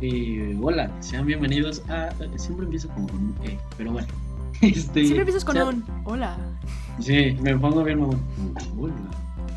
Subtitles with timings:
[0.00, 2.10] Eh, hola, sean bienvenidos a.
[2.36, 4.08] Siempre empiezo como con un E, pero bueno.
[4.60, 6.38] Este, Siempre empiezas con sea- un hola.
[7.00, 8.22] Sí, me pongo bien mamón.
[8.78, 8.94] Hola.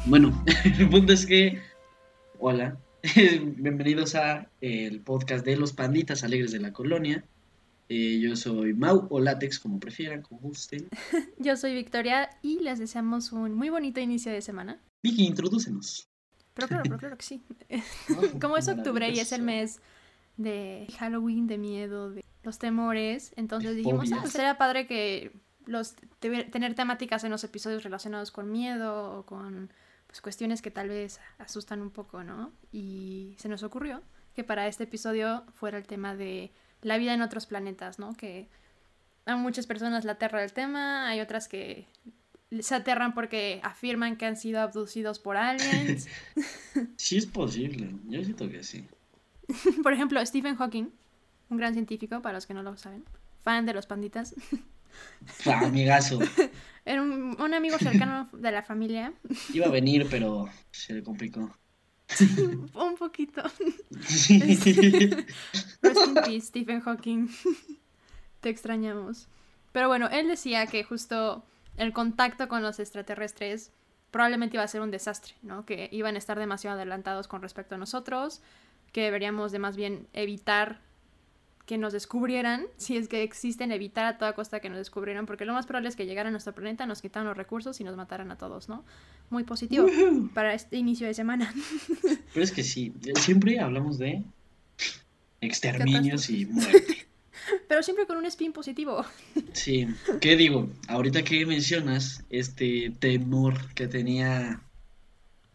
[0.05, 0.44] Bueno,
[0.79, 1.62] el punto es que.
[2.39, 2.78] Hola.
[3.15, 7.24] Bienvenidos a el podcast de los panditas alegres de la colonia.
[7.90, 10.90] Eh, yo soy Mau o Látex, como prefieran, como gusten.
[11.38, 14.81] Yo soy Victoria y les deseamos un muy bonito inicio de semana.
[15.04, 16.09] Vicky, introdúcenos.
[16.54, 17.43] Pero claro, pero claro que sí.
[18.41, 19.79] Como es octubre y es el mes
[20.37, 25.31] de Halloween, de miedo, de los temores, entonces dijimos, ah, pues sería padre que
[25.65, 29.69] los tener tener temáticas en los episodios relacionados con miedo o con
[30.07, 32.53] pues, cuestiones que tal vez asustan un poco, ¿no?
[32.71, 34.01] Y se nos ocurrió
[34.33, 36.51] que para este episodio fuera el tema de
[36.81, 38.15] la vida en otros planetas, ¿no?
[38.15, 38.47] Que
[39.25, 41.88] a muchas personas la aterra el tema, hay otras que
[42.59, 46.07] se aterran porque afirman que han sido abducidos por aliens.
[46.95, 48.85] Sí es posible, yo siento que sí.
[49.84, 50.90] Por ejemplo, Stephen Hawking,
[51.50, 53.03] un gran científico, para los que no lo saben,
[53.44, 54.36] fan de los panditas,
[55.45, 56.20] Ah, Amigazo.
[56.86, 59.14] era un, un amigo cercano de la familia,
[59.53, 61.56] Iba a venir, pero se le complicó.
[62.73, 63.44] un poquito.
[64.08, 64.40] Sí.
[64.40, 67.28] Rest in peace, Stephen Hawking.
[68.40, 69.28] Te extrañamos.
[69.72, 71.44] Pero bueno, él decía que justo
[71.75, 73.72] el contacto con los extraterrestres
[74.09, 75.66] probablemente iba a ser un desastre, ¿no?
[75.66, 78.42] Que iban a estar demasiado adelantados con respecto a nosotros,
[78.98, 80.81] que deberíamos de más bien evitar
[81.67, 85.45] que nos descubrieran, si es que existen, evitar a toda costa que nos descubrieran, porque
[85.45, 87.95] lo más probable es que llegaran a nuestro planeta, nos quitaran los recursos y nos
[87.95, 88.84] mataran a todos, ¿no?
[89.30, 89.86] Muy positivo
[90.34, 91.53] para este inicio de semana.
[92.34, 94.23] Pero es que sí, siempre hablamos de
[95.42, 97.06] exterminios y muerte.
[97.68, 99.06] Pero siempre con un spin positivo.
[99.53, 99.86] Sí,
[100.22, 100.72] ¿qué digo?
[100.88, 104.59] Ahorita que mencionas este temor que tenía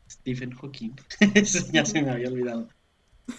[0.08, 0.92] Stephen Hawking,
[1.72, 2.68] ya se me había olvidado.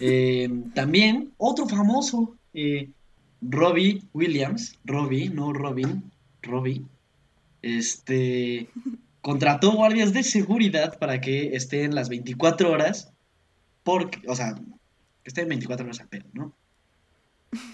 [0.00, 2.90] Eh, también otro famoso, eh,
[3.40, 6.10] Robbie Williams, Robbie, no Robin,
[6.42, 6.84] Robbie,
[7.62, 8.68] este,
[9.20, 13.12] contrató guardias de seguridad para que estén las 24 horas,
[13.82, 16.54] porque, o sea, que estén 24 horas al pedo, ¿no?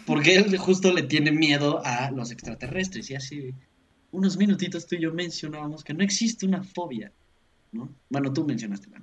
[0.06, 3.10] Porque él justo le tiene miedo a los extraterrestres.
[3.10, 3.54] Y hace
[4.12, 7.12] unos minutitos tú y yo mencionábamos que no existe una fobia,
[7.72, 7.88] ¿no?
[8.08, 9.00] Bueno, tú mencionaste la.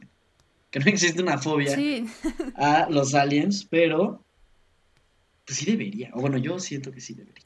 [0.72, 2.06] Que no existe una fobia Sí,
[2.56, 4.24] a los aliens, pero
[5.46, 6.10] pues sí debería.
[6.14, 7.46] O bueno, yo siento que sí debería.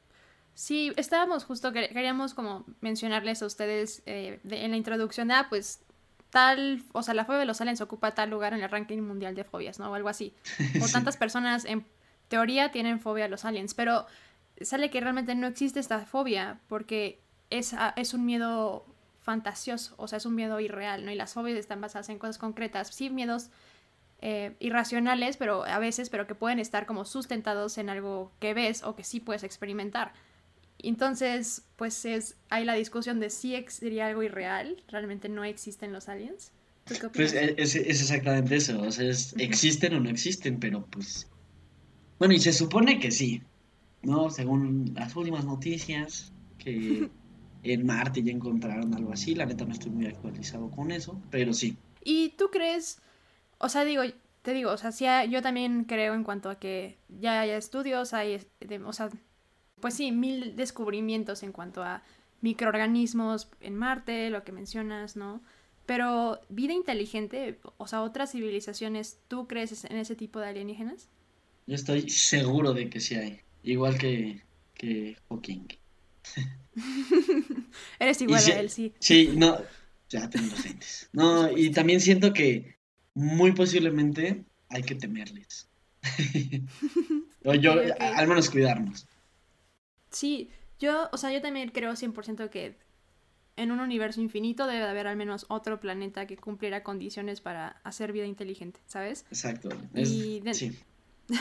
[0.56, 5.36] Sí, estábamos justo, que- queríamos como mencionarles a ustedes eh, de- en la introducción, de,
[5.36, 5.82] ah, pues
[6.30, 9.36] tal, o sea, la fobia de los aliens ocupa tal lugar en el ranking mundial
[9.36, 9.92] de fobias, ¿no?
[9.92, 10.34] O algo así.
[10.84, 11.86] O tantas personas en
[12.28, 14.06] teoría tienen fobia a los aliens, pero
[14.62, 18.86] sale que realmente no existe esta fobia porque es, a- es un miedo
[19.22, 21.12] fantasioso, o sea, es un miedo irreal, ¿no?
[21.12, 23.50] Y las fobias están basadas en cosas concretas, sí, miedos
[24.22, 28.84] eh, irracionales, pero a veces, pero que pueden estar como sustentados en algo que ves
[28.84, 30.14] o que sí puedes experimentar.
[30.80, 36.10] Entonces, pues es, hay la discusión de si sería algo irreal, realmente no existen los
[36.10, 36.52] aliens.
[36.86, 38.82] ¿Tú qué Pues es, es exactamente eso.
[38.82, 41.28] O sea, es- existen o no existen, pero pues.
[42.20, 43.44] Bueno, y se supone que sí,
[44.02, 44.30] ¿no?
[44.30, 47.10] Según las últimas noticias, que
[47.64, 49.36] en Marte ya encontraron algo así.
[49.36, 51.78] La neta no estoy muy actualizado con eso, pero sí.
[52.04, 53.02] ¿Y tú crees,
[53.60, 54.04] o sea, digo,
[54.42, 58.14] te digo, o sea, sí, yo también creo en cuanto a que ya hay estudios,
[58.14, 59.10] hay, es- de- o sea,
[59.80, 62.04] pues sí, mil descubrimientos en cuanto a
[62.42, 65.42] microorganismos en Marte, lo que mencionas, ¿no?
[65.86, 71.10] Pero vida inteligente, o sea, otras civilizaciones, ¿tú crees en ese tipo de alienígenas?
[71.68, 73.40] Yo estoy seguro de que sí hay.
[73.64, 74.42] Igual que,
[74.76, 75.68] que Hawking.
[78.00, 78.94] Eres igual a él, sí.
[79.00, 79.58] Sí, no,
[80.10, 81.10] ya tengo los lentes.
[81.14, 82.76] No, y también siento que
[83.14, 85.68] muy posiblemente hay que temerles.
[87.44, 89.08] O yo, al menos cuidarnos.
[90.12, 90.50] Sí,
[90.80, 92.76] yo, o sea, yo también creo 100% que
[93.58, 97.80] en un universo infinito debe de haber al menos otro planeta que cumpliera condiciones para
[97.84, 99.26] hacer vida inteligente, ¿sabes?
[99.30, 99.70] Exacto.
[99.94, 100.10] Es,
[100.44, 100.78] de- sí.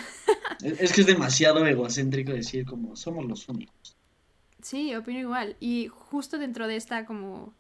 [0.62, 3.96] Es, es que es demasiado egocéntrico decir como somos los únicos.
[4.62, 5.56] Sí, opino igual.
[5.60, 7.54] Y justo dentro de esta como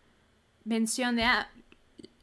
[0.64, 1.50] mención de, ah,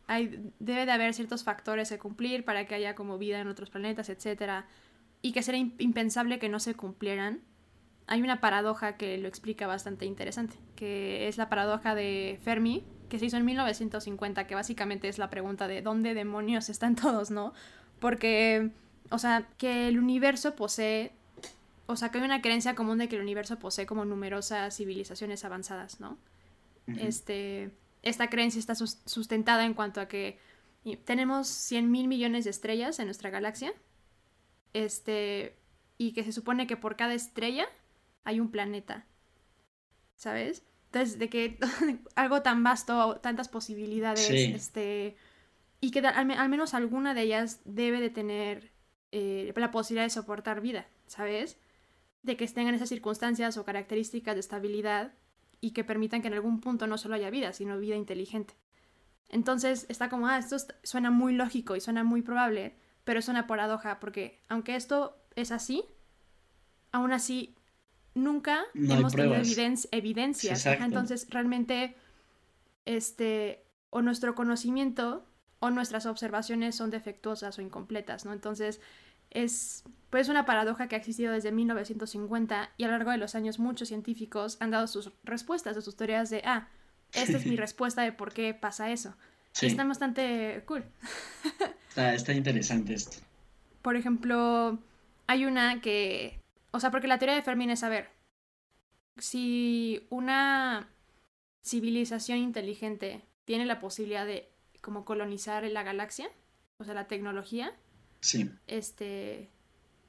[0.08, 3.70] hay, debe de haber ciertos factores que cumplir para que haya como vida en otros
[3.70, 4.68] planetas, etcétera,
[5.22, 7.42] y que sería im- impensable que no se cumplieran.
[8.08, 13.20] Hay una paradoja que lo explica bastante interesante, que es la paradoja de Fermi, que
[13.20, 17.54] se hizo en 1950, que básicamente es la pregunta de dónde demonios están todos, ¿no?
[18.00, 18.72] Porque,
[19.12, 21.14] o sea, que el universo posee
[21.88, 25.44] o sea, que hay una creencia común de que el universo posee como numerosas civilizaciones
[25.45, 26.18] avanzadas, ¿no?
[27.00, 27.72] Este,
[28.04, 30.39] esta creencia está sus- sustentada en cuanto a que
[31.06, 33.74] tenemos 100 mil millones de estrellas en nuestra galaxia.
[34.74, 35.56] Este,
[35.98, 37.68] y que se supone que por cada estrella
[38.24, 39.06] hay un planeta.
[40.16, 40.63] ¿Sabes?
[40.86, 41.60] Entonces, de que
[42.16, 45.16] algo tan vasto, tantas posibilidades, este,
[45.81, 48.72] y que al, menos alguna de ellas debe de tener
[49.12, 51.57] eh, la posibilidad de soportar vida, ¿sabes?
[52.24, 55.14] De que estén en esas circunstancias o características de estabilidad
[55.62, 58.54] y que permitan que en algún punto no solo haya vida, sino vida inteligente.
[59.30, 63.48] Entonces está como, ah, esto suena muy lógico y suena muy probable, pero es una
[63.48, 65.84] paradoja, porque aunque esto es así,
[66.92, 67.56] aún así
[68.14, 69.36] nunca hemos tenido
[69.92, 70.66] evidencias.
[70.66, 71.96] entonces, realmente,
[72.86, 75.25] este, o nuestro conocimiento
[75.60, 78.34] o nuestras observaciones son defectuosas o incompletas, ¿no?
[78.34, 78.80] Entonces,
[79.30, 83.36] es pues una paradoja que ha existido desde 1950 y a lo largo de los
[83.36, 86.70] años muchos científicos han dado sus respuestas o sus teorías de, ah,
[87.14, 89.16] esta es mi respuesta de por qué pasa eso.
[89.62, 90.84] Está bastante cool.
[91.90, 93.18] está, está interesante esto.
[93.82, 94.78] Por ejemplo,
[95.26, 96.40] hay una que
[96.72, 98.10] o sea, porque la teoría de Fermi es saber
[99.18, 100.88] si una
[101.66, 104.48] civilización inteligente tiene la posibilidad de
[104.82, 106.30] como colonizar la galaxia,
[106.78, 107.74] o sea, la tecnología,
[108.19, 108.50] sí.
[108.68, 109.50] este,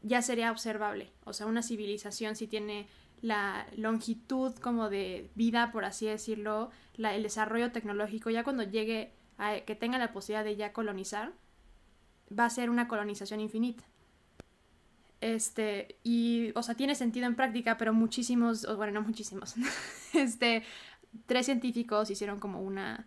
[0.03, 1.13] ya sería observable.
[1.25, 2.87] O sea, una civilización si tiene
[3.21, 9.61] la longitud como de vida, por así decirlo, el desarrollo tecnológico, ya cuando llegue a
[9.61, 11.33] que tenga la posibilidad de ya colonizar,
[12.37, 13.85] va a ser una colonización infinita.
[15.21, 19.55] Este, y, o sea, tiene sentido en práctica, pero muchísimos, bueno, no muchísimos,
[20.15, 20.63] este,
[21.27, 23.07] tres científicos hicieron como una,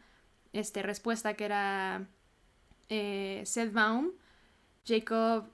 [0.52, 2.08] este, respuesta que era
[2.90, 4.12] eh, Seth Baum,
[4.86, 5.46] Jacob,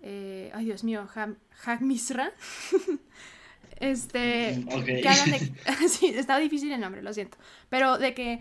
[0.00, 1.08] eh, ay Dios mío,
[1.64, 2.32] Hag Misra,
[3.80, 7.38] este, que hablan de, sí, estaba difícil el nombre, lo siento,
[7.68, 8.40] pero de que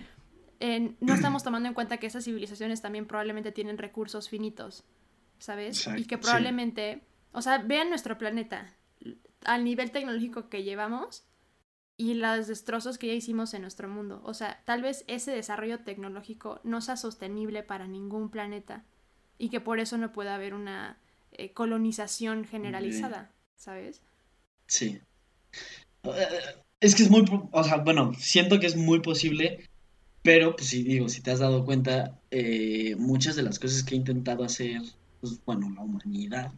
[1.00, 4.84] no estamos tomando en cuenta que esas civilizaciones también probablemente tienen recursos finitos,
[5.38, 5.88] ¿sabes?
[5.98, 7.04] y que probablemente...
[7.34, 8.74] O sea, vean nuestro planeta,
[9.44, 11.28] al nivel tecnológico que llevamos
[11.98, 14.22] y los destrozos que ya hicimos en nuestro mundo.
[14.24, 18.86] O sea, tal vez ese desarrollo tecnológico no sea sostenible para ningún planeta
[19.38, 20.98] y que por eso no pueda haber una
[21.32, 24.02] eh, colonización generalizada, ¿sabes?
[24.68, 25.00] Sí.
[26.04, 26.28] Eh,
[26.80, 29.68] es que es muy, o sea, bueno, siento que es muy posible,
[30.22, 33.96] pero pues sí, digo, si te has dado cuenta, eh, muchas de las cosas que
[33.96, 34.82] he intentado hacer,
[35.22, 36.52] pues bueno, la humanidad,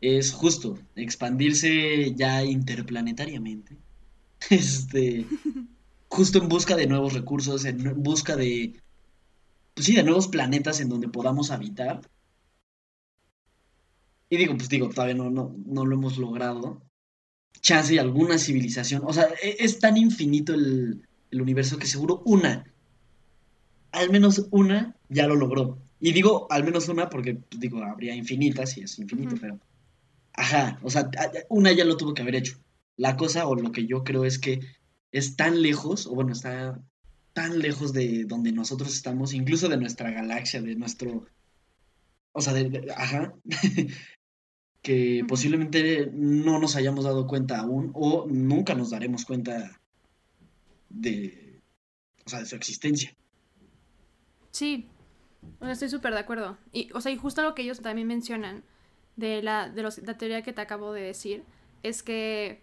[0.00, 3.76] es justo expandirse ya interplanetariamente.
[4.50, 5.24] Este,
[6.08, 8.74] justo en busca de nuevos recursos, en busca de,
[9.74, 12.00] pues sí, de nuevos planetas en donde podamos habitar.
[14.28, 16.82] Y digo, pues digo, todavía no, no, no lo hemos logrado.
[17.60, 19.02] Chance y alguna civilización.
[19.04, 22.64] O sea, e, es, tan infinito el, el universo que seguro una,
[23.92, 25.78] al menos una, ya lo logró.
[26.00, 29.58] Y digo al menos una porque, pues, digo, habría infinitas y es infinito, pero
[30.34, 31.10] Ajá, o sea,
[31.48, 32.58] una ya lo tuvo que haber hecho.
[32.96, 34.60] La cosa o lo que yo creo es que
[35.12, 36.82] es tan lejos, o bueno, está
[37.34, 41.26] tan lejos de donde nosotros estamos, incluso de nuestra galaxia, de nuestro...
[42.32, 43.34] O sea, de, ajá,
[44.82, 49.80] que posiblemente no nos hayamos dado cuenta aún o nunca nos daremos cuenta
[50.88, 51.62] de,
[52.24, 53.14] o sea, de su existencia.
[54.50, 54.88] Sí,
[55.62, 56.58] estoy súper de acuerdo.
[56.72, 58.64] Y, o sea, y justo lo que ellos también mencionan
[59.16, 61.44] de la, de los, la teoría que te acabo de decir
[61.82, 62.62] es que,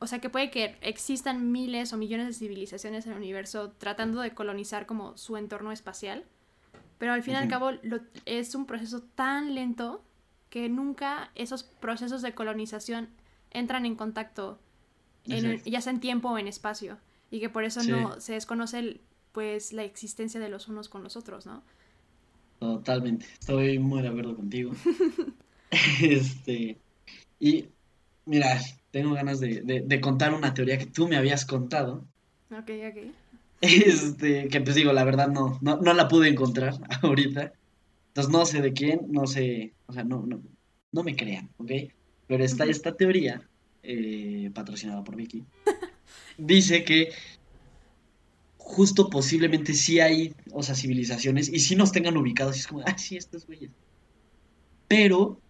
[0.00, 4.22] o sea, que puede que existan miles o millones de civilizaciones en el universo tratando
[4.22, 6.24] de colonizar como su entorno espacial,
[6.98, 7.70] pero al fin y al cabo
[8.24, 10.02] es un proceso tan lento
[10.48, 13.10] que nunca esos procesos de colonización
[13.50, 14.58] entran en contacto,
[15.26, 16.98] ya sea en tiempo o en espacio,
[17.30, 19.00] y que por eso no se desconoce
[19.32, 21.62] pues la existencia de los unos con los otros, ¿no?
[22.58, 24.72] Totalmente, estoy muy de acuerdo contigo.
[26.02, 26.78] Este,
[27.38, 27.68] y
[28.26, 32.04] mira, tengo ganas de, contar una teoría que tú me habías contado.
[32.50, 33.12] Ok, ok.
[33.60, 37.52] Este, que pues digo, la verdad no, no, la pude encontrar ahorita.
[38.08, 40.42] Entonces no sé de quién, no sé, o sea, no, no,
[40.92, 41.70] no me crean, ¿ok?
[42.26, 43.42] Pero está esta teoría,
[43.82, 45.44] eh, patrocinada por Vicky,
[46.38, 47.12] dice que
[48.56, 52.82] justo posiblemente sí hay, o sea, civilizaciones y sí nos tengan ubicados y es como,
[52.86, 53.70] ah, sí, estos güeyes.
[54.88, 55.40] Pero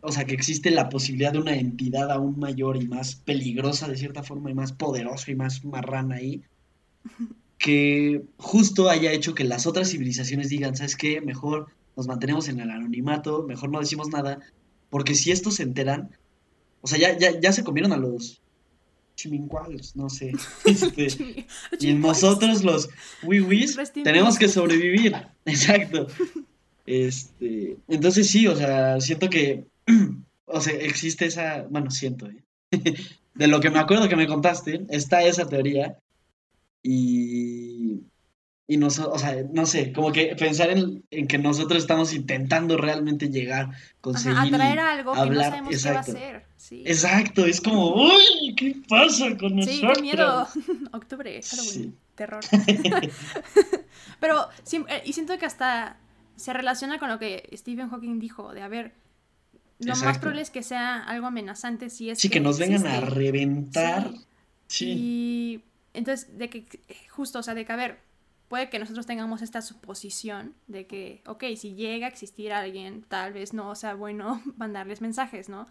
[0.00, 3.96] o sea, que existe la posibilidad de una entidad aún mayor y más peligrosa de
[3.96, 6.42] cierta forma y más poderosa y más marrana ahí,
[7.58, 11.20] que justo haya hecho que las otras civilizaciones digan, ¿sabes qué?
[11.20, 14.38] Mejor nos mantenemos en el anonimato, mejor no decimos nada,
[14.90, 16.10] porque si estos se enteran,
[16.80, 18.40] o sea, ya, ya, ya se comieron a los
[19.16, 20.32] chimincuales, no sé.
[20.64, 21.46] Este,
[21.80, 22.88] y nosotros los
[23.22, 25.14] wiwis tenemos que sobrevivir.
[25.44, 26.06] Exacto.
[26.86, 29.66] Este, entonces sí, o sea, siento que
[30.46, 32.44] o sea, existe esa, bueno, siento, ¿eh?
[33.34, 35.96] de lo que me acuerdo que me contaste, está esa teoría
[36.82, 38.02] y,
[38.66, 43.30] y no, o sea, no sé, como que pensar en, que nosotros estamos intentando realmente
[43.30, 46.46] llegar, conseguir, atraer algo que no sabemos qué va a ser.
[46.70, 49.66] Exacto, es como, uy, ¿qué pasa con nosotros?
[49.66, 50.48] Sí, qué miedo.
[50.92, 52.40] Octubre, Halloween, terror.
[54.20, 54.48] Pero,
[54.88, 55.96] eh, y siento que hasta
[56.36, 58.92] se relaciona con lo que Stephen Hawking dijo, de a ver,
[59.78, 63.00] lo más probable es que sea algo amenazante si es sí, que, nos vengan a
[63.00, 64.10] reventar.
[64.66, 64.94] Sí.
[64.96, 66.66] Y entonces, de que,
[67.10, 67.98] justo, o sea, de que, a ver,
[68.48, 73.32] puede que nosotros tengamos esta suposición de que, ok, si llega a existir alguien, tal
[73.32, 75.68] vez no sea bueno mandarles mensajes, ¿no?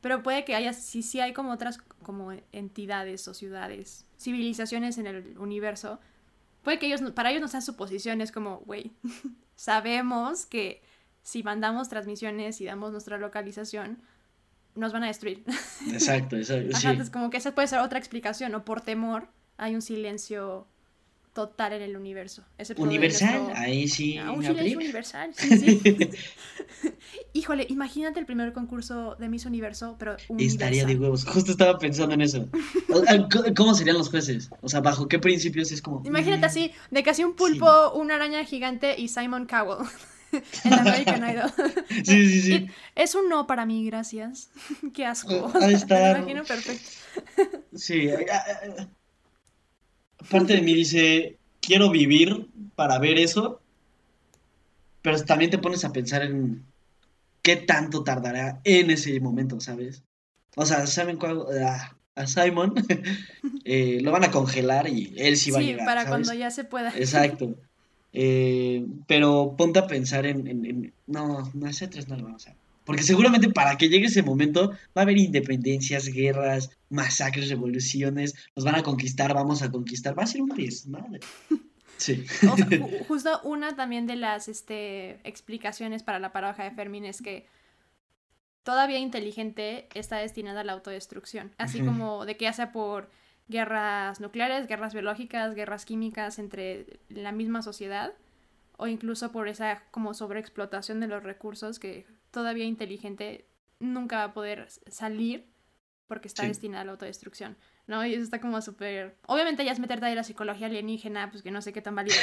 [0.00, 5.06] Pero puede que haya, si sí hay como otras como entidades o ciudades, civilizaciones en
[5.06, 6.00] el universo,
[6.62, 8.92] puede que ellos, para ellos no sean suposiciones como, güey,
[9.56, 10.82] sabemos que
[11.22, 13.98] si mandamos transmisiones y damos nuestra localización,
[14.74, 15.44] nos van a destruir.
[15.92, 16.76] Exacto, exacto.
[16.76, 20.66] Ajá, entonces como que esa puede ser otra explicación, o por temor hay un silencio
[21.32, 22.44] total en el universo.
[22.76, 24.18] Universal, ahí sí.
[24.18, 26.10] Ah, un silencio universal, sí, sí.
[27.32, 31.24] Híjole, imagínate el primer concurso de Miss Universo, pero Estaría de huevos.
[31.24, 32.48] Justo estaba pensando en eso.
[33.56, 34.50] ¿Cómo serían los jueces?
[34.60, 36.02] O sea, ¿bajo qué principios es como?
[36.04, 39.86] Imagínate así, de casi un pulpo, una araña gigante y Simon Cowell.
[40.64, 41.52] en American Idol.
[42.04, 42.66] Sí, sí, sí.
[42.94, 44.50] Es un no para mí, gracias.
[44.94, 45.52] Qué asco.
[45.60, 46.14] Ahí está.
[46.14, 46.90] Me imagino perfecto.
[47.74, 48.08] Sí.
[50.30, 53.60] Parte de mí dice, quiero vivir para ver eso,
[55.02, 56.64] pero también te pones a pensar en
[57.42, 60.02] qué tanto tardará en ese momento, ¿sabes?
[60.54, 61.44] O sea, ¿saben cuál?
[61.64, 62.74] Ah, a Simon
[63.64, 65.80] eh, lo van a congelar y él sí va a llegar.
[65.80, 66.90] Sí, para cuando ya se pueda.
[66.96, 67.56] Exacto.
[68.12, 72.62] Eh, pero ponte a pensar en, no, no, ese tres no lo vamos a hacer.
[72.84, 78.64] Porque seguramente para que llegue ese momento va a haber independencias, guerras, masacres, revoluciones, nos
[78.64, 81.20] van a conquistar, vamos a conquistar, va a ser un desmadre.
[81.98, 82.24] Sí.
[83.06, 87.46] justo una también de las este, explicaciones para la paradoja de Fermín es que
[88.64, 93.08] todavía inteligente está destinada a la autodestrucción, así como de que ya sea por
[93.48, 98.12] guerras nucleares, guerras biológicas, guerras químicas entre la misma sociedad
[98.76, 103.46] o incluso por esa como sobreexplotación de los recursos que todavía inteligente
[103.78, 105.52] nunca va a poder salir
[106.08, 107.56] porque está destinada a la autodestrucción,
[107.86, 108.04] ¿no?
[108.04, 109.16] Y eso está como súper...
[109.26, 112.16] Obviamente ya es meterte ahí la psicología alienígena, pues que no sé qué tan válida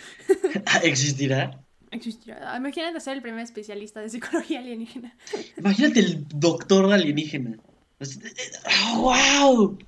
[0.82, 1.60] ¿Existirá?
[1.92, 2.56] Existirá.
[2.56, 5.16] Imagínate ser el primer especialista de psicología alienígena.
[5.56, 7.56] Imagínate el doctor alienígena.
[8.96, 9.78] ¡Wow!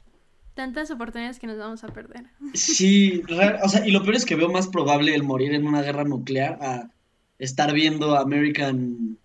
[0.56, 2.24] Tantas oportunidades que nos vamos a perder.
[2.54, 3.22] Sí,
[3.62, 6.04] o sea, y lo peor es que veo más probable el morir en una guerra
[6.04, 6.90] nuclear a
[7.38, 9.18] estar viendo American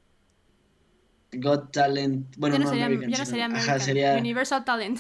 [1.32, 2.36] Got Talent.
[2.36, 3.70] Bueno, no, sería, American, no sería American.
[3.70, 5.00] Ajá, sería Universal Talent.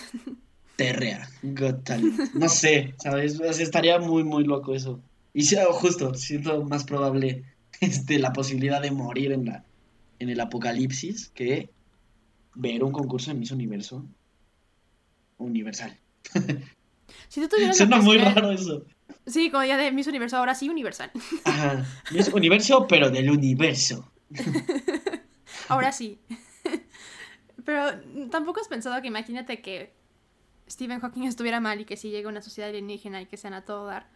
[0.77, 2.33] Terrea, Got Talent.
[2.33, 3.37] No sé, ¿sabes?
[3.59, 5.01] estaría muy, muy loco eso.
[5.33, 7.43] Y justo, siento más probable
[7.81, 9.65] este, la posibilidad de morir en, la,
[10.19, 11.71] en el apocalipsis que
[12.55, 14.05] ver un concurso en Miss Universo
[15.37, 16.00] universal.
[17.31, 18.83] Si tú Suena muy raro eso.
[19.25, 21.11] Sí, como ya de Miss Universo, ahora sí universal.
[21.45, 24.11] Ajá, Miss Universo, pero del universo.
[25.69, 26.19] Ahora sí.
[27.63, 29.93] Pero tampoco has pensado que imagínate que
[30.69, 33.63] Stephen Hawking estuviera mal y que si llega una sociedad alienígena y que sean a
[33.63, 34.09] todo dar.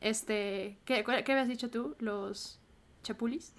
[0.00, 1.94] Este, ¿qué, qué habías dicho tú?
[2.00, 2.58] ¿Los
[3.04, 3.52] chapulis?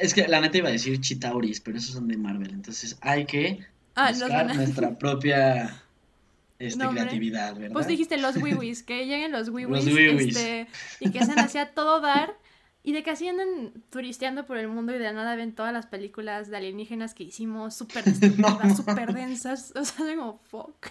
[0.00, 3.26] Es que la neta iba a decir chitauris, pero esos son de Marvel, entonces hay
[3.26, 3.64] que
[3.94, 5.85] ah, buscar nuestra propia
[6.58, 7.72] este, creatividad, ¿verdad?
[7.72, 10.68] Pues dijiste los wiwis, que lleguen los wiwis, este,
[11.00, 12.36] y que sean así a todo dar
[12.86, 15.86] y de que así andan turisteando por el mundo y de nada ven todas las
[15.86, 19.72] películas de alienígenas que hicimos súper destructivas, súper densas.
[19.76, 20.86] O sea, como, fuck.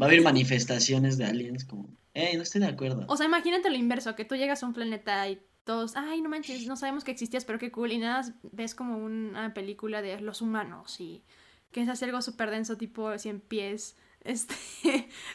[0.00, 3.04] Va a haber manifestaciones de aliens como, eh, no estoy de acuerdo.
[3.08, 6.30] O sea, imagínate lo inverso, que tú llegas a un planeta y todos, ay, no
[6.30, 7.92] manches, no sabemos que existías, pero qué cool.
[7.92, 11.24] Y nada, ves como una película de los humanos y
[11.72, 13.96] que es así algo súper denso, tipo 100 pies.
[14.24, 14.54] Este,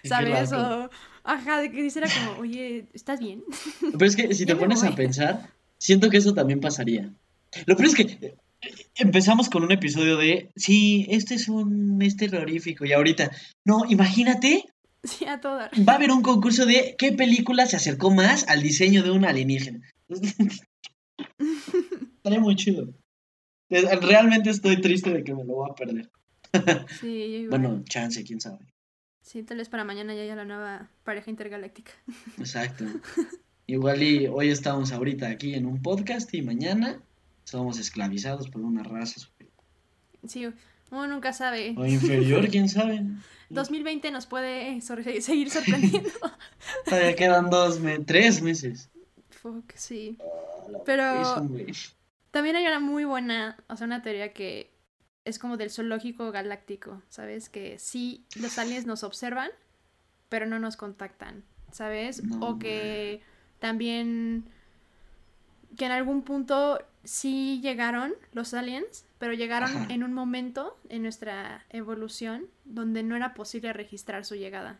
[0.03, 0.51] ¿sabes?
[0.51, 0.89] O,
[1.23, 3.43] ajá, de que dice como, oye, ¿estás bien?
[3.79, 7.11] Pero es que si te pones a pensar, Siento que eso también pasaría.
[7.65, 8.35] Lo peor es que eh,
[8.95, 13.31] empezamos con un episodio de, sí, este es un es terrorífico y ahorita,
[13.63, 14.65] no, imagínate.
[15.03, 15.71] Sí, a todas.
[15.87, 19.23] Va a haber un concurso de qué película se acercó más al diseño de un
[19.23, 19.79] alienígena.
[22.17, 22.89] Estaría muy chido.
[23.69, 26.11] Realmente estoy triste de que me lo voy a perder.
[26.99, 28.65] Sí, Bueno, chance, quién sabe.
[29.29, 31.91] Sí, tal vez para mañana ya haya la nueva pareja intergaláctica.
[32.39, 32.83] Exacto.
[33.67, 36.99] Igual y hoy estamos ahorita aquí en un podcast y mañana
[37.43, 39.53] somos esclavizados por una raza superior.
[40.27, 40.47] Sí,
[40.89, 41.75] uno nunca sabe.
[41.77, 43.03] O inferior, quién sabe.
[43.51, 46.09] 2020 nos puede sor- seguir sorprendiendo.
[46.85, 48.89] Todavía quedan dos, me- tres meses.
[49.29, 50.17] Fuck, sí.
[50.19, 51.45] Eso, Pero
[52.31, 54.71] también hay una muy buena, o sea, una teoría que
[55.29, 57.49] es como del zoológico galáctico, ¿sabes?
[57.49, 59.49] Que sí, los aliens nos observan,
[60.27, 62.23] pero no nos contactan, ¿sabes?
[62.23, 63.21] No, o que
[63.59, 64.49] también
[65.77, 69.93] que en algún punto sí llegaron los aliens, pero llegaron Ajá.
[69.93, 74.79] en un momento en nuestra evolución donde no era posible registrar su llegada,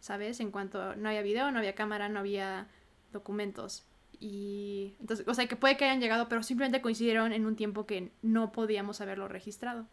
[0.00, 0.40] ¿sabes?
[0.40, 2.68] En cuanto no había video, no había cámara, no había
[3.12, 3.87] documentos.
[4.20, 7.86] Y entonces, o sea, que puede que hayan llegado, pero simplemente coincidieron en un tiempo
[7.86, 9.86] que no podíamos haberlo registrado.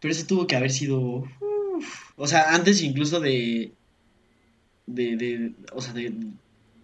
[0.00, 0.98] Pero ese tuvo que haber sido.
[1.40, 3.72] uf, o sea, antes incluso de.
[4.86, 5.16] De.
[5.16, 6.12] de o sea, de.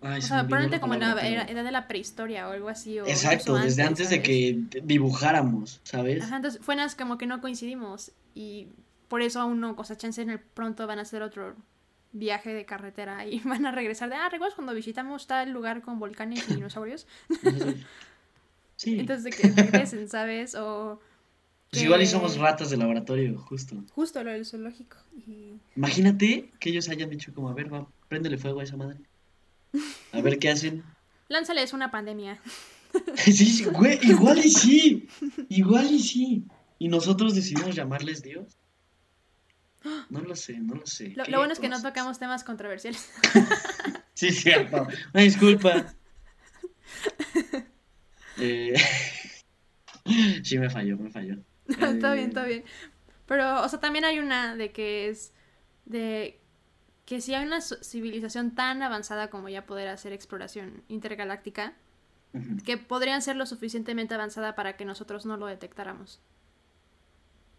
[0.04, 2.98] Ay, O se sea, probablemente como en era- edad de la prehistoria o algo así.
[2.98, 6.24] O Exacto, desde antes de que dibujáramos, ¿sabes?
[6.24, 8.66] Ajá, entonces fue nada como que no coincidimos y
[9.08, 11.54] por eso aún no, o sea, chance en el pronto van a hacer otro
[12.12, 15.98] viaje de carretera y van a regresar de, ah, ¿recuerdas cuando visitamos tal lugar con
[15.98, 17.06] volcanes y dinosaurios?
[18.74, 18.98] Sí.
[18.98, 20.56] Entonces de que regresen, ¿sabes?
[20.56, 21.00] O
[21.70, 23.76] Pues igual y somos ratas de laboratorio, justo.
[23.92, 24.96] justo lo del zoológico.
[25.24, 25.52] Y...
[25.76, 28.98] Imagínate que ellos hayan dicho como, a ver, va, préndele fuego a esa madre.
[30.10, 30.82] A ver qué hacen.
[31.28, 32.40] Lánzales una pandemia.
[33.14, 35.08] Sí, sí, güey, igual y sí.
[35.48, 36.44] Igual y sí.
[36.80, 38.58] Y nosotros decidimos llamarles Dios.
[40.10, 41.12] No lo sé, no lo sé.
[41.16, 43.10] Lo, bueno es que no tocamos temas controversiales.
[44.14, 44.86] Sí, cierto.
[45.14, 45.94] Una disculpa.
[48.38, 48.74] Eh,
[50.42, 51.36] Sí, me falló, me falló.
[51.66, 52.64] está Eh, bien, está bien.
[53.26, 55.32] Pero, o sea, también hay una de que es
[55.84, 56.40] de
[57.04, 61.74] que si hay una civilización tan avanzada como ya poder hacer exploración intergaláctica,
[62.64, 66.20] que podrían ser lo suficientemente avanzada para que nosotros no lo detectáramos.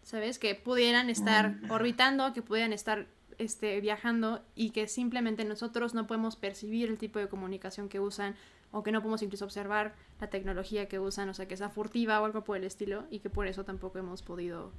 [0.04, 0.38] ¿Sabes?
[0.38, 1.70] Que pudieran estar Mm.
[1.70, 3.06] orbitando, que pudieran estar
[3.38, 8.36] este, viajando y que simplemente nosotros no podemos percibir el tipo de comunicación que usan
[8.70, 12.20] o que no podemos incluso observar la tecnología que usan, o sea, que sea furtiva
[12.20, 14.70] o algo por el estilo y que por eso tampoco hemos podido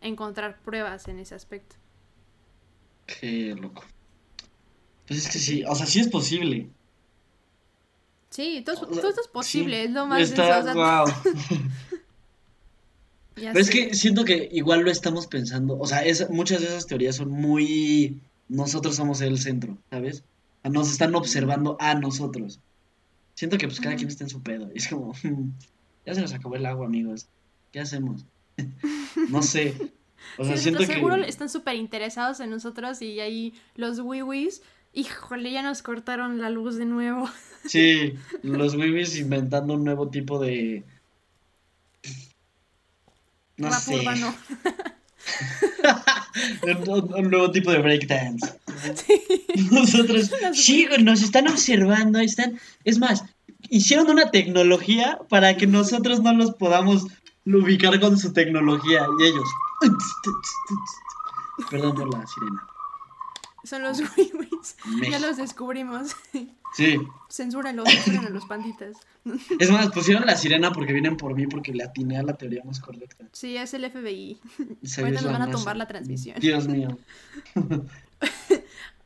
[0.00, 1.74] encontrar pruebas en ese aspecto.
[3.06, 3.82] Qué loco.
[5.08, 6.68] Pues es que sí, o sea, sí es posible.
[8.30, 9.84] Sí, todo, esto es posible, sí.
[9.86, 11.06] es lo más Está, guau.
[13.36, 15.78] ya Pero es que siento que igual lo estamos pensando.
[15.78, 18.20] O sea, es, muchas de esas teorías son muy.
[18.48, 20.24] Nosotros somos el centro, ¿sabes?
[20.64, 22.60] Nos están observando a nosotros.
[23.34, 24.70] Siento que pues cada quien está en su pedo.
[24.74, 25.50] Y es como, "Hmm,
[26.06, 27.26] ya se nos acabó el agua, amigos.
[27.72, 28.24] ¿Qué hacemos?
[29.30, 29.74] No sé.
[30.38, 30.94] O sea, Sí, siento nosotros que.
[30.94, 36.50] seguro están súper interesados en nosotros y ahí los wiwis, híjole, ya nos cortaron la
[36.50, 37.28] luz de nuevo.
[37.66, 40.84] Sí, los wibis inventando un nuevo tipo de.
[43.56, 43.96] No Rap sé.
[43.96, 44.34] urbano.
[47.16, 48.60] un, nuevo tipo de breakdance.
[49.70, 53.24] Nosotros, sí, nos están observando, están, es más,
[53.70, 57.06] hicieron una tecnología para que nosotros no los podamos
[57.46, 59.48] ubicar con su tecnología y ellos.
[61.70, 62.66] Perdón por la sirena.
[63.64, 64.76] Son los wiwis.
[65.10, 66.14] Ya los descubrimos.
[66.74, 66.98] Sí,
[67.28, 68.96] Censúrenlos, censúrenlos los panditas.
[69.58, 72.62] es más, pusieron la sirena porque vienen por mí porque le atiné a la teoría
[72.64, 73.26] más correcta.
[73.32, 74.40] Sí, es el FBI.
[74.98, 76.38] Ahorita nos van a tumbar la transmisión.
[76.40, 76.98] Dios mío.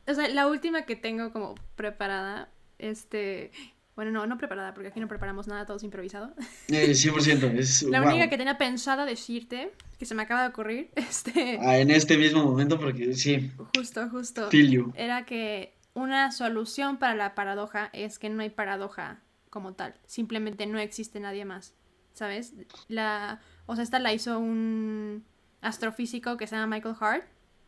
[0.09, 3.51] O sea, la última que tengo como preparada, este...
[3.99, 6.33] Bueno, no, no preparada, porque aquí no preparamos nada, todo es improvisado.
[6.69, 7.53] Eh, 100%.
[7.59, 8.11] Es, La wow.
[8.11, 11.59] única que tenía pensada decirte, que se me acaba de ocurrir, este...
[11.61, 14.47] Ah, en este mismo momento porque sí, Justo, justo.
[14.95, 20.65] era que una solución para la paradoja es que no hay paradoja como tal, simplemente
[20.65, 21.73] no existe nadie más,
[22.13, 22.53] ¿sabes?
[22.87, 25.25] La, o sea, esta la hizo un
[25.59, 27.25] astrofísico que se llama Michael Hart,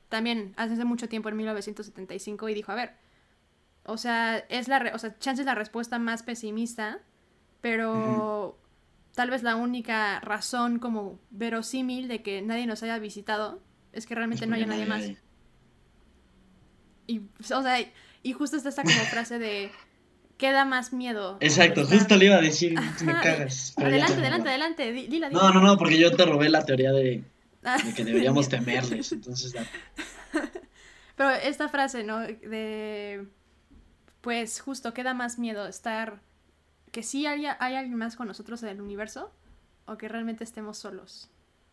[0.08, 2.94] también hace mucho tiempo, en 1975, y dijo, a ver,
[3.86, 7.00] o sea, es la, re- o sea, chance es la respuesta más pesimista,
[7.62, 8.58] pero
[9.16, 13.62] tal vez la única razón como verosímil de que nadie nos haya visitado
[13.94, 15.04] es que realmente no haya nadie más.
[17.08, 17.22] Y,
[17.54, 17.78] o sea,
[18.24, 19.72] y justo está esta como frase de
[20.38, 21.38] queda más miedo.
[21.40, 23.74] Exacto, justo le iba a decir, me cagas.
[23.78, 25.42] Adelante, te- adelante, adelante, di- dila, dila.
[25.42, 27.24] No, no, no, porque yo te robé la teoría de,
[27.62, 29.54] de que deberíamos temerles, entonces
[31.16, 32.20] Pero esta frase, ¿no?
[32.22, 33.28] De,
[34.22, 36.22] pues justo queda más miedo estar,
[36.92, 39.32] que sí haya, hay alguien más con nosotros en el universo
[39.86, 41.30] o que realmente estemos solos.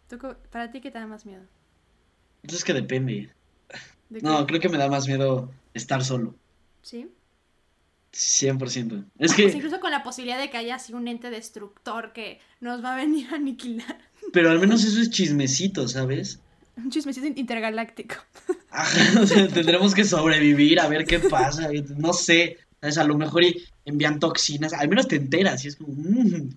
[0.09, 0.19] ¿Tú
[0.51, 1.43] ¿Para ti qué te da más miedo?
[2.43, 3.31] Entonces que depende.
[4.09, 6.35] ¿De No, creo que me da más miedo estar solo,
[6.83, 7.11] ¿Sí?
[8.13, 9.05] 100%.
[9.19, 12.41] Es Pues que, incluso con la posibilidad de que haya así un ente destructor que
[12.61, 13.99] nos va a venir a aniquilar.
[14.33, 16.41] pero al menos eso es chismecito, ¿sabes?
[16.79, 18.15] Un chismecito intergaláctico.
[18.71, 21.69] Ajá, o sea, tendremos que sobrevivir a ver qué pasa.
[21.97, 22.99] No sé, ¿sabes?
[22.99, 23.43] A lo mejor
[23.85, 26.51] envían toxinas, al menos te enteras y es como, mm,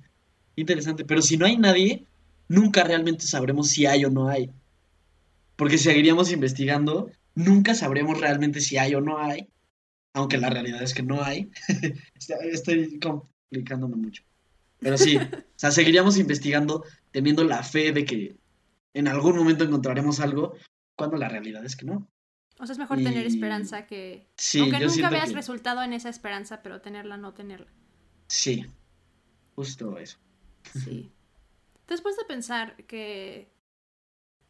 [0.56, 1.06] interesante.
[1.06, 2.06] Pero si no hay nadie,
[2.48, 4.52] nunca realmente sabremos si hay o no hay.
[5.56, 9.48] Porque seguiríamos investigando, nunca sabremos realmente si hay o no hay,
[10.14, 11.50] aunque la realidad es que no hay.
[12.52, 14.24] Estoy complicándome mucho.
[14.80, 18.36] Pero sí, o sea, seguiríamos investigando teniendo la fe de que
[18.94, 20.56] en algún momento encontraremos algo,
[20.96, 22.08] cuando la realidad es que no.
[22.60, 24.28] O sea, es mejor tener esperanza que...
[24.38, 27.72] Sí, Aunque nunca veas resultado en esa esperanza, pero tenerla, no tenerla.
[28.28, 28.68] Sí,
[29.56, 30.20] justo eso.
[30.84, 31.12] Sí.
[31.88, 33.52] Después de pensar que...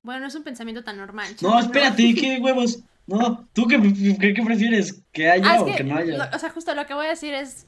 [0.04, 1.36] Bueno, no es un pensamiento tan normal.
[1.42, 2.84] No, espérate, ¿qué huevos?
[3.08, 3.80] No, ¿tú qué,
[4.20, 5.02] qué, prefieres?
[5.14, 6.30] ¿Que haya ah, o que, no haya?
[6.34, 7.66] o sea, justo lo que voy a decir es...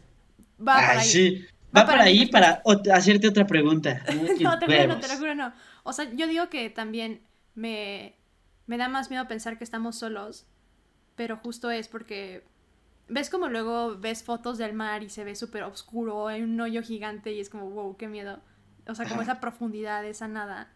[0.59, 1.07] Va para ahí.
[1.07, 2.61] Sí, va, para, ahí para
[2.93, 4.03] hacerte otra pregunta.
[4.41, 5.53] no, te juro, no, te lo juro, no.
[5.83, 7.21] O sea, yo digo que también
[7.55, 8.15] me,
[8.67, 10.47] me da más miedo pensar que estamos solos,
[11.15, 12.45] pero justo es porque
[13.07, 16.81] ves como luego ves fotos del mar y se ve súper oscuro, hay un hoyo
[16.81, 18.41] gigante y es como, wow, qué miedo.
[18.87, 20.71] O sea, como esa profundidad, esa nada.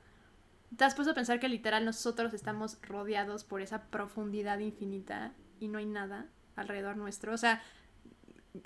[0.75, 5.67] Te has puesto a pensar que literal nosotros estamos rodeados por esa profundidad infinita y
[5.67, 7.33] no hay nada alrededor nuestro.
[7.33, 7.61] O sea,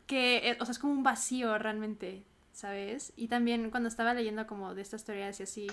[0.05, 3.13] que, eh, o sea, es como un vacío realmente, ¿sabes?
[3.15, 5.67] Y también cuando estaba leyendo como de estas teorías y así,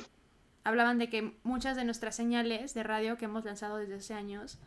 [0.68, 4.58] hablaban de que muchas de nuestras señales de radio que hemos lanzado desde hace años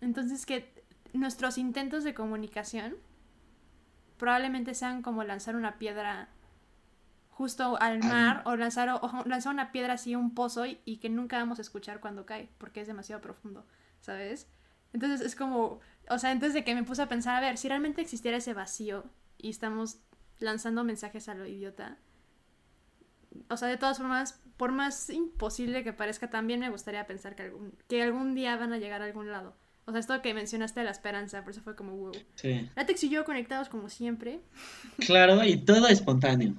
[0.00, 0.72] Entonces que
[1.12, 2.96] nuestros intentos de comunicación
[4.18, 6.28] probablemente sean como lanzar una piedra
[7.30, 11.08] justo al mar o lanzar, o lanzar una piedra así a un pozo y, que
[11.08, 13.64] nunca vamos a escuchar cuando cae porque es demasiado profundo,
[14.00, 14.48] ¿sabes?
[14.92, 17.68] Entonces es como, o sea, antes de que me puse a pensar, a ver, si
[17.68, 19.04] realmente existiera ese vacío
[19.36, 19.98] y estamos
[20.38, 21.98] lanzando mensajes a lo idiota,
[23.48, 27.42] o sea, de todas formas, por más imposible que parezca, también me gustaría pensar que
[27.42, 29.56] algún, que algún día van a llegar a algún lado.
[29.84, 32.12] O sea, esto que mencionaste de la esperanza, por eso fue como wow.
[32.34, 32.68] Sí.
[32.76, 34.40] Latex y yo conectados como siempre.
[34.98, 36.54] Claro, y todo espontáneo.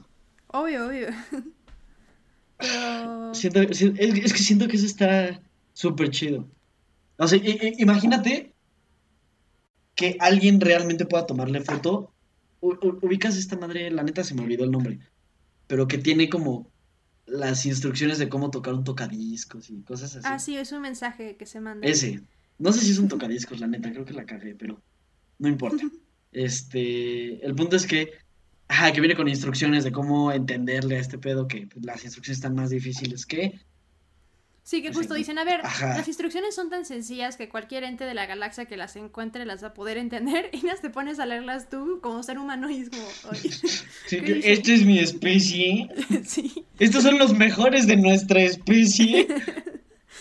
[0.47, 1.09] Obvio, obvio.
[2.57, 3.33] Pero...
[3.33, 5.39] Siento, es, es que siento que eso está
[5.73, 6.47] súper chido.
[7.19, 7.39] O sea,
[7.77, 8.53] imagínate
[9.93, 12.13] que alguien realmente pueda tomarle foto.
[12.61, 14.99] ubicas esta madre, la neta se me olvidó el nombre,
[15.67, 16.71] pero que tiene como
[17.25, 20.25] las instrucciones de cómo tocar un tocadiscos y cosas así.
[20.27, 21.85] Ah, sí, es un mensaje que se manda.
[21.85, 22.21] Ese.
[22.57, 24.81] No sé si es un tocadiscos, la neta, creo que la cagué, pero
[25.39, 25.83] no importa.
[26.31, 28.11] Este, el punto es que,
[28.69, 32.55] ajá, que viene con instrucciones de cómo entenderle a este pedo, que las instrucciones están
[32.55, 33.59] más difíciles que
[34.69, 38.13] Sí, que justo dicen, a ver, las instrucciones son tan sencillas que cualquier ente de
[38.13, 41.25] la galaxia que las encuentre las va a poder entender y las te pones a
[41.25, 43.07] leerlas tú como ser humano y es como,
[44.43, 45.89] esta es mi especie.
[46.23, 46.67] sí.
[46.77, 49.27] Estos son los mejores de nuestra especie.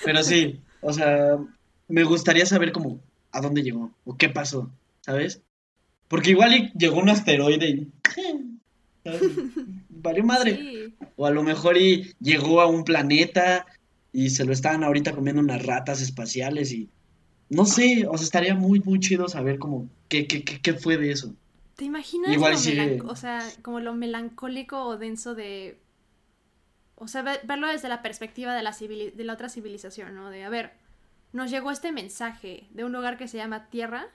[0.02, 1.36] Pero sí, o sea,
[1.88, 3.00] me gustaría saber cómo,
[3.32, 4.70] a dónde llegó o qué pasó,
[5.02, 5.42] ¿sabes?
[6.08, 7.92] Porque igual llegó un asteroide y...
[9.90, 10.94] Valió madre.
[11.16, 13.66] O a lo mejor y llegó a un planeta
[14.12, 16.88] y se lo estaban ahorita comiendo unas ratas espaciales y
[17.50, 21.12] no sé, o sea, estaría muy, muy chido saber como qué, qué, qué, fue de
[21.12, 21.34] eso.
[21.76, 22.54] ¿Te imaginas Igual
[22.98, 25.80] lo o sea, como lo melancólico o denso de...
[26.96, 30.30] O sea, verlo desde la perspectiva de la, de la otra civilización, ¿no?
[30.30, 30.72] De, a ver,
[31.32, 34.08] nos llegó este mensaje de un lugar que se llama Tierra,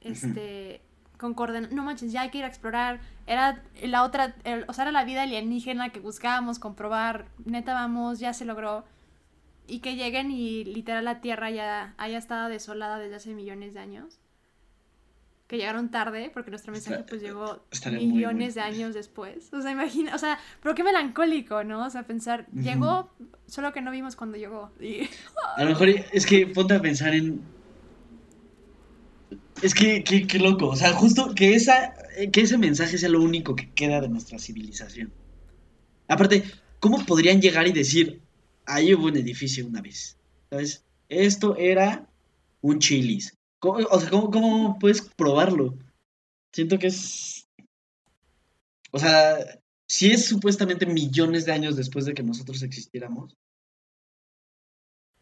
[0.00, 0.80] este,
[1.18, 4.36] con coordenadas, no manches, ya hay que ir a explorar, era la otra,
[4.68, 8.84] o sea, era la vida alienígena que buscábamos comprobar, neta vamos, ya se logró
[9.68, 13.80] y que lleguen y literal la Tierra ya haya estado desolada desde hace millones de
[13.80, 14.18] años.
[15.46, 19.50] Que llegaron tarde, porque nuestro mensaje pues llegó millones de años después.
[19.52, 21.86] O sea, imagina, o sea, pero qué melancólico, ¿no?
[21.86, 23.10] O sea, pensar, llegó,
[23.46, 24.70] solo que no vimos cuando llegó.
[25.56, 27.40] A lo mejor es que ponte a pensar en...
[29.62, 31.94] Es que, qué loco, o sea, justo que, esa,
[32.30, 35.12] que ese mensaje sea lo único que queda de nuestra civilización.
[36.08, 36.44] Aparte,
[36.78, 38.20] ¿cómo podrían llegar y decir,
[38.68, 40.16] ahí hubo un edificio una vez.
[40.50, 40.84] ¿Sabes?
[41.08, 42.08] Esto era
[42.60, 43.34] un chilis.
[43.60, 45.76] o sea, ¿cómo, puedes probarlo?
[46.52, 47.48] Siento que es.
[48.90, 49.36] O sea,
[49.86, 53.36] si es supuestamente millones de años después de que nosotros existiéramos.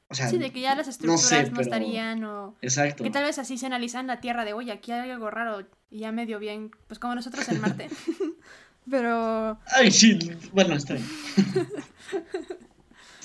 [0.09, 2.57] O sea, sí, de que ya las estructuras no, estarían o...
[2.63, 3.03] Exacto.
[3.03, 5.99] Que tal vez así se analizan la Tierra de, oye, aquí hay algo raro y
[5.99, 7.91] ya medio bien, pues como nosotros en Marte.
[8.91, 9.59] pero...
[9.67, 10.17] Ay, sí,
[10.53, 11.07] bueno, está bien.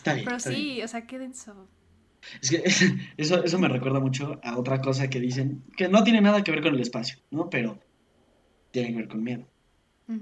[0.03, 1.67] Pero sí, o sea, qué denso.
[2.41, 2.63] Es que
[3.17, 6.51] eso, eso me recuerda mucho a otra cosa que dicen, que no tiene nada que
[6.51, 7.49] ver con el espacio, ¿no?
[7.49, 7.79] Pero
[8.71, 9.45] tiene que ver con miedo.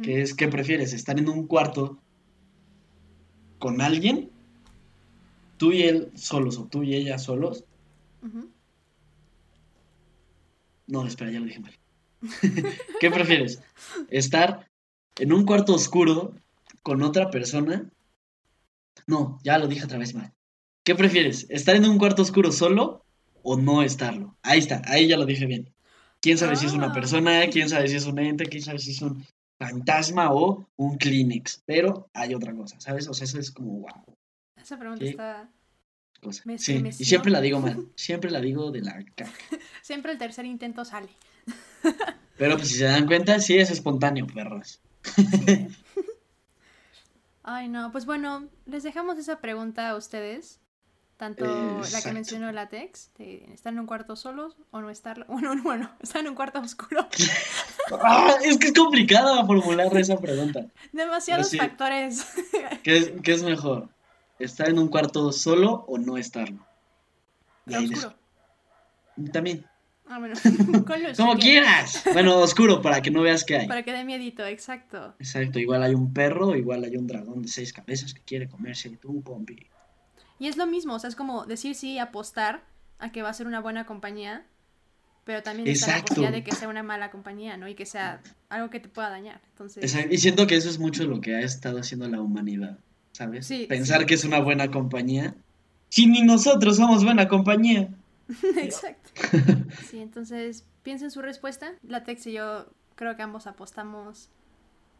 [0.04, 0.94] Que es, ¿qué prefieres?
[0.94, 1.98] ¿Estar en un cuarto
[3.58, 4.30] con alguien?
[5.58, 7.66] Tú y él solos o tú y ella solos.
[10.86, 11.74] No, espera, ya lo dije mal.
[13.00, 13.64] ¿Qué prefieres?
[14.12, 14.70] ¿Estar
[15.18, 16.36] en un cuarto oscuro
[16.84, 17.90] con otra persona?
[19.08, 20.34] No, ya lo dije otra vez mal.
[20.84, 21.46] ¿Qué prefieres?
[21.50, 23.06] ¿Estar en un cuarto oscuro solo
[23.44, 24.38] o no estarlo?
[24.42, 25.74] Ahí está, ahí ya lo dije bien.
[26.22, 26.94] ¿Quién sabe si es una Ah.
[26.94, 27.42] persona?
[27.52, 28.46] ¿Quién sabe si es un ente?
[28.46, 29.26] ¿Quién sabe si es un
[29.58, 31.64] fantasma o un Kleenex?
[31.66, 33.08] Pero hay otra cosa, ¿sabes?
[33.08, 34.16] O sea, eso es como wow.
[34.56, 35.12] Esa pregunta Sí.
[35.12, 35.50] está...
[36.22, 36.42] Cosa.
[36.46, 37.88] Me Sí, y siempre la digo mal.
[37.96, 39.32] Siempre la digo de la caca.
[39.82, 41.08] Siempre el tercer intento sale.
[42.38, 44.82] Pero pues si se dan cuenta, sí es espontáneo, perros.
[47.52, 47.92] Ay, no.
[47.92, 50.60] Pues bueno, les dejamos esa pregunta a ustedes.
[51.18, 55.26] Tanto la que mencionó Latex, de estar en un cuarto solos o no estar...
[55.28, 57.08] Bueno, bueno, estar en un cuarto oscuro.
[57.92, 60.64] Ah, es que es complicado formular esa pregunta.
[60.92, 61.58] Demasiados sí.
[61.58, 62.24] factores.
[62.84, 63.90] ¿Qué es, qué es mejor?
[64.38, 66.64] ¿Estar en un cuarto solo o no estarlo?
[67.66, 68.14] Y oscuro.
[69.34, 69.66] También.
[70.10, 70.34] Ah, bueno.
[70.88, 72.04] Con luz, Como quieras.
[72.12, 73.68] Bueno, oscuro para que no veas qué hay.
[73.68, 75.14] Para que dé miedito, exacto.
[75.20, 78.90] Exacto, igual hay un perro, igual hay un dragón de seis cabezas que quiere comerse
[78.98, 79.68] tu compi.
[80.40, 82.64] Y es lo mismo, o sea, es como decir sí y apostar
[82.98, 84.46] a que va a ser una buena compañía,
[85.26, 87.68] pero también está la posibilidad de que sea una mala compañía, ¿no?
[87.68, 88.20] Y que sea
[88.50, 89.40] algo que te pueda dañar.
[89.52, 92.80] Entonces, Exacto, Y siento que eso es mucho lo que ha estado haciendo la humanidad,
[93.12, 93.46] ¿sabes?
[93.46, 94.06] Sí, Pensar sí.
[94.08, 95.36] que es una buena compañía.
[95.90, 97.90] Si ni nosotros somos buena compañía.
[98.58, 99.10] exacto.
[99.90, 101.74] Sí, entonces piensen su respuesta.
[101.84, 102.66] Latex y yo
[102.96, 104.30] creo que ambos apostamos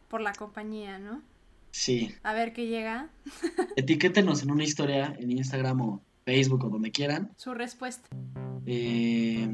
[0.08, 1.22] por la compañía, ¿no?
[1.70, 2.14] Sí.
[2.24, 3.10] A ver qué llega
[3.76, 7.30] Etiquétenos en una historia en Instagram o Facebook o donde quieran.
[7.36, 8.08] su respuesta.
[8.66, 9.48] Eh,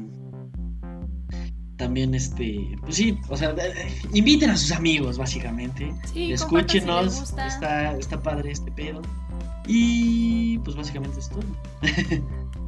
[1.77, 5.85] también, este, pues sí, o sea, eh, inviten a sus amigos, básicamente.
[5.85, 7.47] Sí, compartan si Escúchenos, gusta.
[7.47, 9.01] está, está padre este pedo.
[9.67, 11.43] Y pues básicamente es todo.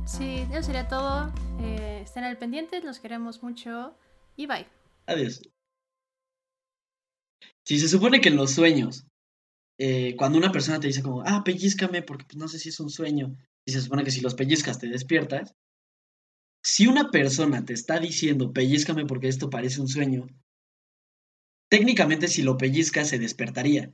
[0.10, 1.32] Sí, eso sería todo.
[1.62, 3.96] Eh, estén al pendiente, los queremos mucho
[4.36, 4.66] y bye.
[5.06, 5.40] Adiós.
[7.64, 9.06] Si se supone que en los sueños,
[9.78, 12.80] eh, cuando una persona te dice como, ah, pellizcame, porque pues, no sé si es
[12.80, 15.54] un sueño, y se supone que si los pellizcas te despiertas,
[16.64, 20.26] si una persona te está diciendo, pellizcame porque esto parece un sueño,
[21.70, 23.94] técnicamente si lo pellizcas se despertaría.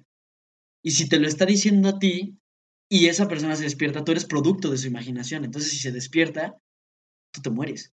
[0.82, 2.39] Y si te lo está diciendo a ti
[2.89, 5.43] y esa persona se despierta, tú eres producto de su imaginación.
[5.43, 6.58] Entonces si se despierta,
[7.32, 7.93] tú te mueres.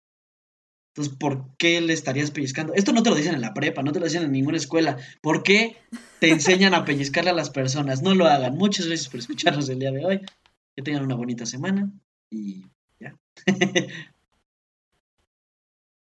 [0.95, 2.73] Entonces, ¿por qué le estarías pellizcando?
[2.73, 4.97] Esto no te lo dicen en la prepa, no te lo dicen en ninguna escuela.
[5.21, 5.77] ¿Por qué
[6.21, 8.01] te enseñan a pellizcarle a las personas?
[8.03, 8.57] No lo hagan.
[8.57, 10.21] Muchas gracias por escucharnos el día de hoy.
[10.75, 11.93] Que tengan una bonita semana
[12.31, 12.63] y
[12.99, 13.15] ya.